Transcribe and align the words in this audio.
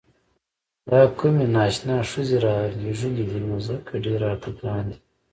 دا 0.89 0.99
کومې 1.17 1.45
نا 1.53 1.61
اشنا 1.69 1.97
ښځې 2.11 2.37
رالېږلي 2.45 3.23
دي 3.29 3.39
نو 3.47 3.55
ځکه 3.67 3.91
ډېر 4.05 4.19
راته 4.27 4.49
ګران 4.57 4.83
دي. 4.91 4.97